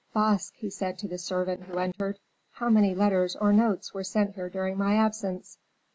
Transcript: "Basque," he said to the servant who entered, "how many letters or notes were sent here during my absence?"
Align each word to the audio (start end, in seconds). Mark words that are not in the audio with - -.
"Basque," 0.15 0.55
he 0.57 0.71
said 0.71 0.97
to 0.97 1.07
the 1.07 1.19
servant 1.19 1.61
who 1.65 1.77
entered, 1.77 2.17
"how 2.53 2.69
many 2.71 2.95
letters 2.95 3.35
or 3.35 3.53
notes 3.53 3.93
were 3.93 4.03
sent 4.03 4.33
here 4.33 4.49
during 4.49 4.75
my 4.75 4.95
absence?" 4.95 5.59